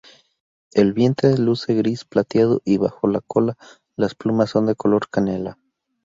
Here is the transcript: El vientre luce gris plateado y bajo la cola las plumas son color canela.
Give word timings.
El 0.71 0.93
vientre 0.93 1.37
luce 1.37 1.75
gris 1.75 2.05
plateado 2.05 2.59
y 2.65 2.77
bajo 2.77 3.05
la 3.07 3.21
cola 3.21 3.55
las 3.95 4.15
plumas 4.15 4.49
son 4.49 4.73
color 4.73 5.07
canela. 5.11 5.59